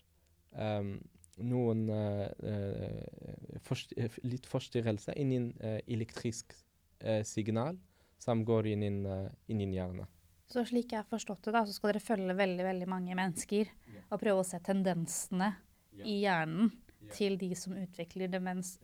um, 0.51 0.99
noen 1.45 1.85
uh, 1.90 3.59
forst 3.64 3.95
litt 4.25 4.47
forstyrrelse 4.49 5.14
innen 5.21 5.50
uh, 5.62 5.78
elektrisk 5.87 6.54
uh, 7.04 7.23
signal 7.26 7.78
som 8.18 8.42
går 8.47 8.73
inn 8.75 8.87
i 8.88 9.68
hjernen. 9.76 10.09
Så 10.49 10.64
slik 10.64 10.95
jeg 10.95 11.02
har 11.02 11.09
forstått 11.09 11.45
det, 11.45 11.52
da, 11.54 11.62
så 11.68 11.76
skal 11.76 11.92
dere 11.92 12.02
følge 12.02 12.35
veldig 12.37 12.64
veldig 12.64 12.88
mange 12.88 13.16
mennesker 13.18 13.68
yeah. 13.68 14.04
og 14.09 14.21
prøve 14.23 14.42
å 14.42 14.49
se 14.49 14.59
tendensene 14.64 15.50
yeah. 15.52 16.07
i 16.09 16.14
hjernen 16.23 16.71
yeah. 16.73 17.12
til 17.14 17.37
de 17.40 17.50
som 17.59 17.76
utvikler 17.76 18.33
demens, 18.33 18.78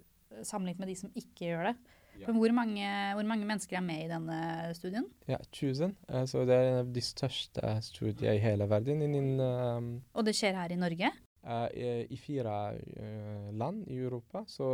sammenlignet 0.45 0.85
med 0.85 0.93
de 0.93 0.99
som 1.01 1.15
ikke 1.17 1.49
gjør 1.49 1.71
det. 1.71 1.75
Men 2.23 2.37
hvor 2.39 2.53
mange, 2.55 2.89
hvor 3.17 3.27
mange, 3.27 3.47
mennesker 3.49 3.79
er 3.79 3.85
med 3.85 4.05
i 4.05 4.11
denne 4.11 4.39
studien? 4.79 5.07
Ja, 5.27 5.41
1000. 5.51 5.97
Uh, 6.07 6.23
så 6.31 6.45
det 6.47 6.57
er 6.57 6.69
en 6.69 6.81
av 6.85 6.93
de 6.95 7.03
største 7.03 7.75
studiene 7.89 8.37
i 8.37 8.43
hele 8.45 8.69
verden. 8.71 9.03
Innen, 9.03 9.41
um, 9.41 9.89
og 10.15 10.29
det 10.29 10.37
skjer 10.39 10.55
her 10.59 10.73
i 10.75 10.79
Norge? 10.79 11.11
Uh, 11.45 11.69
i, 12.09 12.17
fire 12.17 12.53
uh, 12.73 13.51
land 13.53 13.83
i 13.93 13.99
Europa. 14.01 14.45
Så 14.49 14.65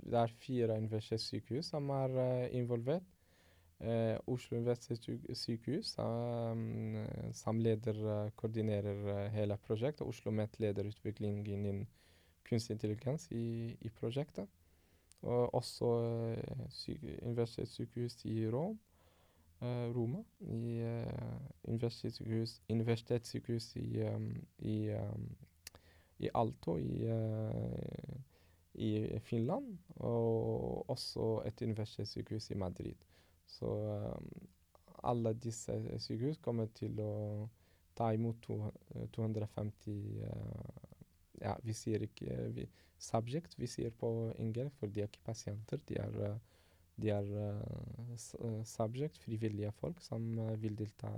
det 0.00 0.16
er 0.22 0.32
fire 0.40 0.78
universitetssykehus 0.78 1.68
som 1.74 1.90
er 1.90 2.48
involvert. 2.56 3.04
Oslo 4.26 4.56
universitetssykehus 4.56 5.90
som 7.36 7.58
leder, 7.60 7.98
koordinerer 8.40 9.28
hele 9.34 9.58
prosjektet. 9.66 10.00
Oslo 10.00 10.30
OsloMet 10.30 10.56
leder 10.64 10.88
utviklingen 10.88 11.44
innen 11.44 11.82
kunstig 12.48 12.74
intelligens 12.74 13.28
i, 13.32 13.76
i 13.80 13.90
prosjektet. 13.90 14.48
Og 15.26 15.54
også 15.54 15.90
eh, 16.36 16.96
universitetssykehus 17.22 18.24
i 18.24 18.48
Rom, 18.50 18.78
eh, 19.62 19.88
Roma. 19.96 20.22
I 20.40 20.82
uh, 20.82 21.40
universitetssykehus, 21.64 22.60
universitetssykehus 22.70 23.76
i, 23.76 24.02
um, 24.02 24.30
i, 24.58 24.76
um, 24.90 25.36
i 26.18 26.30
Alto 26.34 26.78
i, 26.78 26.92
i 28.74 29.18
Finland, 29.18 29.76
og 29.96 30.90
også 30.90 31.42
et 31.46 31.62
universitetssykehus 31.62 32.50
i 32.50 32.54
Madrid. 32.54 33.04
Så 33.46 33.66
um, 34.16 34.48
alle 35.04 35.34
disse 35.34 35.72
sykehus 35.98 36.40
kommer 36.42 36.66
til 36.74 36.98
å 37.00 37.12
ta 37.96 38.10
imot 38.12 38.40
to, 38.44 38.58
250 39.16 40.24
uh, 40.24 40.82
Ja, 41.36 41.52
vi 41.60 41.74
sier 41.76 42.00
ikke 42.00 42.32
vi, 42.56 42.62
subject, 42.96 43.58
vi 43.60 43.68
sier 43.68 43.92
på 43.92 44.08
engelsk, 44.40 44.78
for 44.80 44.88
de 44.88 45.02
er 45.02 45.10
ikke 45.10 45.26
pasienter. 45.26 45.82
De 45.88 45.98
er, 46.00 46.38
de 46.96 47.10
er 47.12 47.28
uh, 47.28 48.62
subject, 48.64 49.20
frivillige 49.20 49.72
folk, 49.76 50.00
som 50.00 50.24
uh, 50.40 50.54
vil 50.62 50.78
delta 50.78 51.12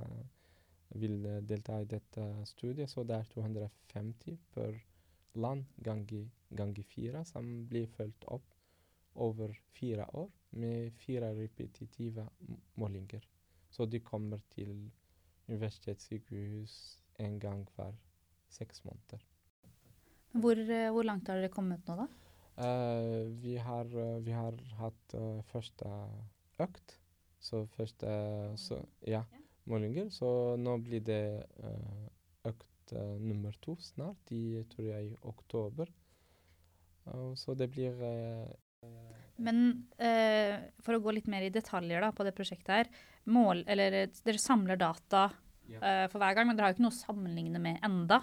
vil 0.97 1.21
delta 1.45 1.83
i 1.83 1.87
dette 1.87 2.23
studiet. 2.49 2.91
Så 2.91 3.05
det 3.05 3.19
er 3.19 3.27
250 3.35 4.39
per 4.55 4.79
land 5.35 5.65
ganger 5.85 6.29
gang 6.51 6.75
fire, 6.85 7.25
som 7.25 7.67
blir 7.69 7.87
fulgt 7.87 8.25
opp 8.25 8.55
over 9.15 9.53
fire 9.75 10.07
år 10.17 10.31
med 10.51 10.93
fire 10.97 11.33
repetitive 11.37 12.29
målinger. 12.75 13.25
Så 13.71 13.87
de 13.87 14.01
kommer 14.01 14.41
til 14.55 14.91
universitetssykehus 15.49 17.03
en 17.19 17.39
gang 17.41 17.67
hver 17.77 17.97
seks 18.49 18.85
måneder. 18.85 19.21
Hvor, 20.33 20.55
hvor, 20.93 21.03
langt 21.03 21.29
har 21.29 21.41
dere 21.41 21.53
kommet 21.53 21.87
nå, 21.89 21.97
da? 21.97 22.07
Uh, 22.59 23.29
vi, 23.43 23.57
har, 23.57 23.87
uh, 23.87 24.19
vi, 24.25 24.33
har, 24.33 24.57
hatt 24.81 25.15
uh, 25.15 25.43
første 25.53 25.89
økt. 26.61 26.99
Så 27.41 27.65
første 27.77 28.09
så, 28.59 28.81
ja, 29.07 29.23
målinger. 29.65 30.09
Så 30.11 30.57
nå 30.59 30.77
blir 30.83 31.05
det 31.07 31.23
økt 31.63 32.08
nummer 32.93 33.53
to 33.65 33.77
snart, 33.83 34.33
i 34.33 34.63
tror 34.73 34.87
jeg, 34.89 35.17
oktober. 35.23 35.91
så 37.37 37.55
det 37.55 37.71
blir 37.73 37.95
men 39.39 39.59
eh, 40.03 40.57
for 40.83 40.97
å 40.97 41.03
gå 41.03 41.15
litt 41.15 41.29
mer 41.31 41.45
i 41.47 41.53
detaljer 41.55 42.03
da, 42.03 42.11
på 42.15 42.27
det 42.27 42.35
prosjektet 42.35 42.73
her. 42.75 42.89
Mål, 43.31 43.63
eller, 43.71 44.01
dere 44.27 44.41
samler 44.43 44.79
data 44.81 45.29
ja. 45.71 45.79
eh, 45.79 46.07
for 46.11 46.19
hver 46.19 46.35
gang, 46.35 46.49
men 46.49 46.59
dere 46.59 46.69
har 46.69 46.75
jo 46.75 46.79
ikke 46.79 46.87
noe 46.89 46.97
å 46.97 46.99
sammenligne 46.99 47.63
med 47.63 47.79
enda. 47.87 48.21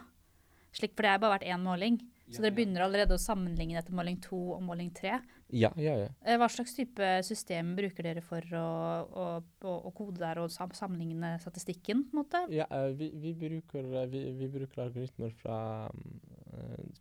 Slik, 0.76 0.92
for 0.92 1.06
det 1.06 1.14
har 1.14 1.24
bare 1.24 1.38
vært 1.38 1.48
én 1.54 1.64
måling. 1.64 2.02
Så 2.28 2.42
dere 2.42 2.56
begynner 2.58 2.84
allerede 2.84 3.16
å 3.16 3.22
sammenligne 3.22 3.80
etter 3.80 3.96
måling 3.96 4.18
to 4.24 4.40
og 4.58 4.64
måling 4.66 4.90
tre. 4.96 5.22
Ja, 5.54 5.70
ja, 5.78 5.92
ja. 6.00 6.08
Eh, 6.26 6.40
hva 6.42 6.48
slags 6.50 6.72
type 6.74 7.06
system 7.26 7.76
bruker 7.78 8.04
dere 8.08 8.22
for 8.26 8.42
å, 8.58 8.62
å, 9.06 9.26
å, 9.70 9.92
kode 9.94 10.18
der 10.24 10.40
og 10.42 10.50
sammenligne 10.52 11.40
statistikken? 11.44 12.04
på 12.10 12.16
en 12.16 12.20
måte? 12.24 12.40
Ja, 12.54 12.66
uh, 12.72 12.90
vi, 12.98 13.12
vi, 13.22 13.34
bruker, 13.38 13.84
uh, 13.94 14.06
vi, 14.10 14.32
vi, 14.40 14.48
bruker 14.52 14.82
algoritmer 14.88 15.32
fra 15.42 15.58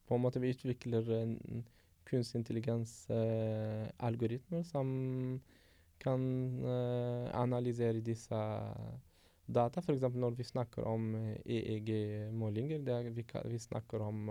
På 0.04 0.14
en 0.16 0.24
måte 0.24 0.40
vi 0.42 0.52
utvikler 0.52 1.04
kunstig 2.04 2.38
intelligens-algoritmer 2.42 4.62
som 4.66 4.86
kan 6.02 6.20
analysere 7.32 8.00
disse 8.04 8.40
data. 9.46 9.80
F.eks. 9.80 10.02
når 10.12 10.34
vi 10.36 10.44
snakker 10.44 10.84
om 10.90 11.14
EEG-målinger. 11.46 12.78
Vi, 13.14 13.24
vi, 13.24 13.58
snakker 13.62 14.02
om 14.02 14.30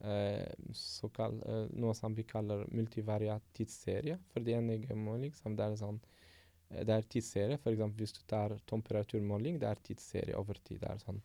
Eh, 0.00 0.46
kall, 1.12 1.42
eh, 1.46 1.66
noe 1.74 1.94
som 1.94 2.14
vi 2.14 2.22
kaller 2.22 2.66
multivariat 2.70 3.42
tidsserie. 3.52 4.18
For 4.30 4.44
det 4.44 4.54
ene 4.54 4.78
en 4.92 5.02
måling 5.02 5.34
som 5.34 5.56
det 5.56 5.66
er 5.66 5.76
sånn 5.80 6.00
Det 6.68 6.92
er 6.92 7.06
tidsserie. 7.08 7.56
F.eks. 7.56 7.94
hvis 7.96 8.12
du 8.12 8.18
tar 8.28 8.52
temperaturmåling, 8.68 9.54
det 9.58 9.68
er 9.70 9.78
tidsserie 9.80 10.36
over 10.36 10.58
tid. 10.60 10.82
Det 10.82 10.90
er 10.90 10.98
sånn 11.00 11.22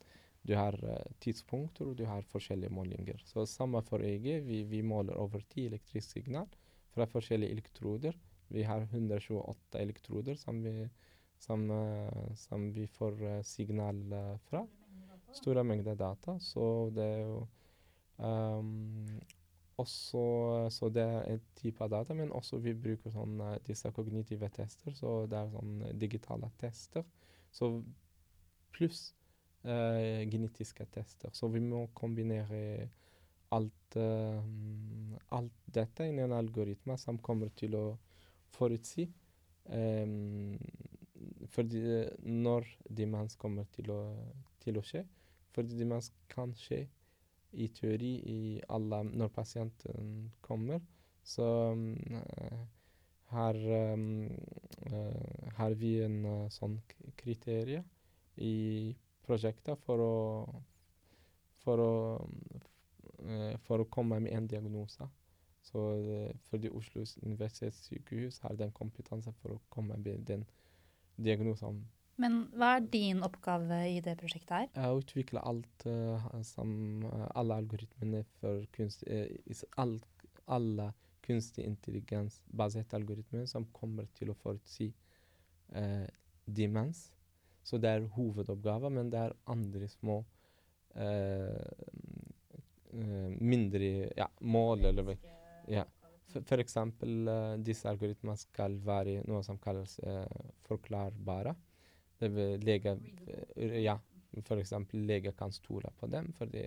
du 0.47 0.53
har 0.55 0.77
tidspunkter, 1.19 1.89
og 1.89 1.97
du 1.99 2.05
har 2.05 2.23
forskjellige 2.31 2.71
målinger. 2.71 3.19
Så 3.27 3.43
samme 3.45 3.81
for 3.83 3.99
EG. 3.99 4.39
Vi, 4.43 4.61
vi 4.63 4.81
måler 4.81 5.19
over 5.19 5.43
tid 5.51 5.73
elektrisk 5.73 6.15
signal 6.15 6.47
fra 6.95 7.07
forskjellige 7.11 7.51
elektroder. 7.51 8.15
Vi 8.55 8.63
har 8.63 8.87
128 8.87 9.81
elektroder 9.83 10.39
som 10.39 10.63
vi, 10.63 10.87
som, 11.39 11.67
som 12.39 12.71
vi 12.71 12.87
får 12.87 13.43
signal 13.43 13.99
fra. 14.47 14.63
Store 15.35 15.63
mengder 15.67 15.99
data. 15.99 16.39
Så 16.39 16.89
det 16.95 17.03
er 17.03 17.21
jo 17.25 17.43
um, 18.17 19.19
også, 19.77 20.23
så 20.69 20.89
det 20.93 21.03
er 21.03 21.27
en 21.33 21.41
type 21.57 21.83
av 21.83 21.89
data, 21.89 22.13
men 22.13 22.31
også 22.31 22.59
vi 22.61 22.75
bruker 22.77 23.13
sånn, 23.13 23.39
disse 23.65 23.89
kognitive 23.95 24.49
tester. 24.53 24.93
Så 24.95 25.23
det 25.29 25.39
er 25.39 25.51
sånn 25.53 25.79
digitale 25.99 26.51
tester. 26.61 27.05
Så 27.53 27.71
pluss 28.73 29.07
uh, 29.65 30.21
genetiske 30.29 30.85
tester. 30.93 31.33
Så 31.33 31.49
vi 31.53 31.61
må 31.63 31.87
kombinere 31.97 32.89
alt, 33.53 33.97
uh, 33.97 34.39
alt 35.33 35.67
dette 35.73 36.07
i 36.09 36.21
en 36.21 36.37
algoritme 36.37 36.97
som 37.01 37.21
kommer 37.21 37.53
til 37.57 37.77
å 37.77 37.85
forutsi 38.53 39.07
um, 39.73 40.57
fordi 41.53 41.81
når 42.25 42.67
demens 42.89 43.37
kommer 43.39 43.67
til 43.73 43.91
å, 43.93 44.01
til 44.63 44.77
å 44.79 44.83
skje. 44.85 45.03
Fordi 45.53 45.77
demens 45.77 46.09
kan 46.31 46.53
skje 46.57 46.83
i 47.53 47.67
teori 47.73 48.13
i 48.33 48.39
alle 48.69 49.03
når 49.11 49.31
pasienten 49.35 50.31
kommer. 50.41 50.81
Så 51.23 51.45
um, 51.71 51.95
her 53.33 53.59
um, 53.93 54.29
uh, 54.91 55.49
har 55.57 55.75
vi 55.79 55.95
en 56.03 56.19
sånn 56.51 56.79
kriterie 57.17 57.83
i 58.35 58.93
prosjektet 59.23 59.79
for 59.85 60.03
å, 60.03 60.13
for 61.63 61.79
å, 61.79 61.93
for 63.63 63.83
å 63.83 63.89
komme 63.93 64.19
med 64.25 64.33
en 64.35 64.49
diagnose. 64.51 65.07
Så 65.63 65.79
fordi 66.49 66.69
Oslo 66.75 67.05
universitetssykehus 67.23 68.41
har 68.43 68.57
den 68.59 68.73
kompetansen 68.75 69.35
for 69.39 69.55
å 69.55 69.61
komme 69.71 69.95
med 69.95 70.25
den 70.27 70.43
diagnosen. 71.15 71.85
Men 72.21 72.43
hva 72.53 72.75
er 72.77 72.89
din 72.93 73.23
oppgave 73.25 73.79
i 73.89 74.01
det 74.05 74.17
prosjektet 74.19 74.53
her? 74.53 74.67
Å 74.91 74.99
utvikle 74.99 75.41
alt 75.41 75.87
uh, 75.89 76.27
som 76.45 77.01
alle 77.33 77.57
algoritmene 77.63 78.21
for 78.41 78.67
kunst, 78.75 79.05
all, 79.81 79.97
alle 80.45 80.91
kunstig 81.25 81.65
intelligens-baserte 81.65 82.99
algoritmer 82.99 83.47
som 83.49 83.65
kommer 83.73 84.05
til 84.17 84.33
å 84.33 84.37
forutsi 84.43 84.91
demens 86.45 87.07
så 87.63 87.79
det 87.79 87.89
er 87.95 88.07
hovedoppgaven, 88.17 88.97
men 88.97 89.09
det 89.11 89.19
er 89.21 89.35
andre 89.51 89.87
små 89.91 90.19
uh, 90.99 91.89
mindre 93.39 93.91
ja, 94.17 94.27
mål 94.45 94.89
eller 94.91 95.15
ja. 95.71 95.85
For, 96.33 96.59
eksempel 96.61 97.29
uh, 97.29 97.55
disse 97.61 97.87
algoritmene 97.89 98.35
skal 98.41 98.75
være 98.83 99.21
noe 99.29 99.43
som 99.45 99.59
kalles 99.61 99.95
forklarbare. 100.67 101.55
Vil 102.31 102.59
lege 102.63 102.97
Ja, 103.83 103.97
for 104.41 104.61
eksempel 104.61 105.05
lege 105.07 105.33
kan 105.37 105.51
stole 105.51 105.91
på 105.99 106.07
dem, 106.07 106.31
fordi 106.37 106.65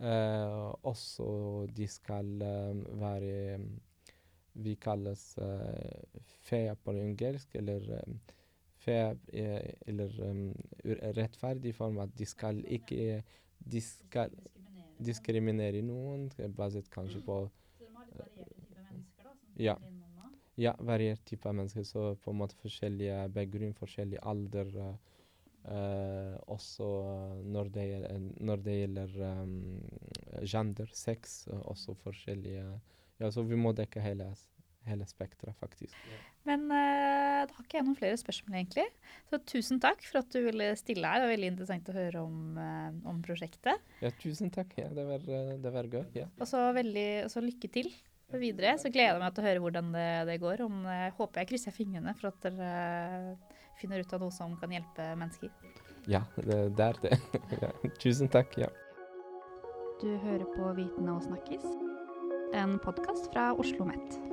uh, 0.00 0.70
også 0.82 1.66
de 1.76 1.86
skal 1.88 2.38
være 3.00 3.58
Vi 4.54 4.74
kalles 4.74 5.38
uh, 5.38 6.20
fe 6.42 6.74
på 6.84 6.92
engelsk, 6.92 7.54
eller 7.54 7.80
fair 8.80 9.14
fe 9.28 9.74
eller 9.86 10.16
um, 10.30 10.54
rettferdig 11.16 11.74
form 11.74 11.98
at 11.98 12.18
de 12.18 12.26
skal 12.26 12.64
ikke 12.66 13.22
de 13.60 13.80
skal 13.80 14.32
diskriminere 15.04 15.82
noen, 15.84 16.30
basert 16.56 16.90
kanskje 16.92 17.20
på 17.24 17.42
ja. 19.60 19.76
Ja, 20.60 20.74
variert 20.78 21.24
type 21.28 21.52
mennesker. 21.52 21.86
Så 21.88 22.04
på 22.22 22.34
en 22.34 22.40
måte 22.42 22.58
forskjellige 22.60 23.24
bakgrunn, 23.34 23.76
forskjellig 23.78 24.20
alder. 24.22 24.74
Uh, 25.60 26.38
også 26.48 26.86
når 27.52 27.68
det 27.74 27.82
gjelder, 27.84 28.22
når 28.48 28.62
det 28.64 28.76
gjelder 28.78 29.18
um, 29.42 29.58
gender, 30.40 30.88
sex, 30.96 31.42
uh, 31.52 31.60
også 31.68 31.92
forskjellige 32.00 32.64
Ja, 33.20 33.28
så 33.28 33.42
vi 33.44 33.58
må 33.60 33.74
dekke 33.76 34.00
hele 34.00 34.30
hele 34.88 35.06
spekteret, 35.08 35.56
faktisk. 35.60 35.96
Men 36.48 36.64
uh, 36.72 37.44
da 37.44 37.52
har 37.52 37.64
ikke 37.64 37.78
jeg 37.78 37.86
noen 37.86 37.98
flere 37.98 38.18
spørsmål, 38.20 38.56
egentlig. 38.62 38.86
Så 39.28 39.40
tusen 39.52 39.80
takk 39.82 40.02
for 40.06 40.22
at 40.22 40.30
du 40.32 40.40
ville 40.44 40.70
stille 40.80 41.06
her. 41.06 41.20
Det 41.20 41.28
var 41.28 41.34
veldig 41.34 41.50
interessant 41.52 41.90
å 41.90 41.96
høre 41.96 42.22
om, 42.24 42.38
uh, 42.56 43.10
om 43.10 43.20
prosjektet. 43.24 43.90
Ja, 44.00 44.12
tusen 44.22 44.52
takk. 44.54 44.72
Ja, 44.80 44.88
det, 44.96 45.04
var, 45.08 45.26
det 45.60 45.74
var 45.74 45.90
gøy. 45.90 46.06
Ja. 46.16 46.30
Og 46.40 46.48
så 46.48 47.44
lykke 47.44 47.72
til 47.72 47.92
videre. 48.38 48.76
Så 48.78 48.92
gleder 48.92 49.16
jeg 49.16 49.22
meg 49.22 49.34
til 49.34 49.42
å 49.42 49.48
høre 49.48 49.64
hvordan 49.64 49.90
det, 49.96 50.08
det 50.30 50.38
går. 50.42 50.64
Om, 50.66 50.84
jeg 50.86 51.16
håper 51.18 51.42
jeg 51.42 51.50
krysser 51.50 51.74
fingrene 51.74 52.14
for 52.20 52.30
at 52.30 52.46
dere 52.46 52.70
finner 53.80 54.04
ut 54.04 54.14
av 54.14 54.22
noe 54.22 54.34
som 54.34 54.54
kan 54.60 54.72
hjelpe 54.76 55.10
mennesker. 55.18 55.50
Ja, 56.10 56.22
det, 56.36 56.62
det 56.78 56.86
er 56.86 57.02
det. 57.02 57.20
ja. 57.64 57.72
Tusen 58.00 58.30
takk. 58.32 58.56
ja. 58.60 58.70
Du 60.00 60.08
hører 60.22 60.46
på 60.54 60.72
Viten 60.78 61.10
og 61.12 61.20
snakkes, 61.26 61.66
en 62.56 62.78
podkast 62.80 63.28
fra 63.34 63.50
Oslo 63.52 63.84
OsloMet. 63.84 64.29